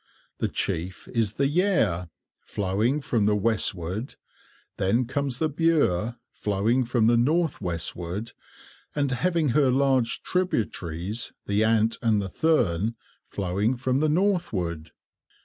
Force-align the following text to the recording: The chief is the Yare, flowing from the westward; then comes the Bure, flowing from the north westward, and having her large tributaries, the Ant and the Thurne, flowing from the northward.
The 0.39 0.47
chief 0.47 1.07
is 1.09 1.33
the 1.33 1.45
Yare, 1.47 2.09
flowing 2.39 3.01
from 3.01 3.27
the 3.27 3.35
westward; 3.35 4.15
then 4.77 5.05
comes 5.05 5.37
the 5.37 5.47
Bure, 5.47 6.15
flowing 6.33 6.85
from 6.85 7.05
the 7.05 7.17
north 7.17 7.61
westward, 7.61 8.31
and 8.95 9.11
having 9.11 9.49
her 9.49 9.69
large 9.69 10.23
tributaries, 10.23 11.33
the 11.45 11.63
Ant 11.63 11.99
and 12.01 12.19
the 12.19 12.29
Thurne, 12.29 12.95
flowing 13.29 13.77
from 13.77 13.99
the 13.99 14.09
northward. 14.09 14.89